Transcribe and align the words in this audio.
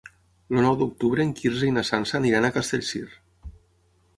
El 0.53 0.61
nou 0.67 0.77
d'octubre 0.77 1.27
en 1.27 1.33
Quirze 1.41 1.69
i 1.73 1.75
na 1.75 1.83
Sança 1.91 2.17
aniran 2.21 2.49
a 2.49 2.51
Castellcir. 2.57 3.07